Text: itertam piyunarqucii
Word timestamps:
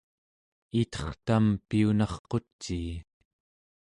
itertam 0.81 1.45
piyunarqucii 1.67 2.91